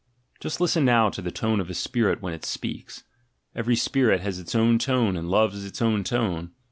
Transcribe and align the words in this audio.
Just 0.39 0.59
listen 0.59 0.83
now 0.83 1.11
to 1.11 1.21
the 1.21 1.29
tone 1.29 1.61
a 1.61 1.73
spirit 1.75 2.15
has 2.17 2.21
when 2.23 2.33
it 2.33 2.43
speaks; 2.43 3.03
every 3.55 3.75
spirit 3.75 4.21
has 4.21 4.39
its 4.39 4.55
own 4.55 4.79
tone 4.79 5.15
and 5.15 5.29
loves 5.29 5.63
its 5.63 5.79
own 5.79 6.03
tone. 6.03 6.53